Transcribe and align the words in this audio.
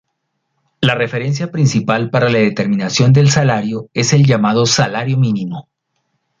La 0.79 0.95
referencia 0.95 1.51
principal 1.51 2.09
para 2.09 2.27
la 2.31 2.39
determinación 2.39 3.13
del 3.13 3.29
salario 3.29 3.87
es 3.93 4.13
el 4.13 4.25
llamado 4.25 4.65
salario 4.65 5.15
mínimo. 5.15 5.69